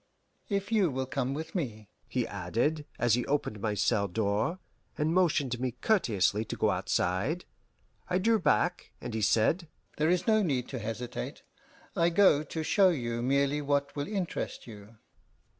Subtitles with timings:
[0.49, 4.57] If you will come with me," he added, as he opened my cell door,
[4.97, 7.45] and motioned me courteously to go outside.
[8.09, 9.67] I drew back, and he said,
[9.97, 11.43] "There is no need to hesitate;
[11.95, 14.95] I go to show you merely what will interest you."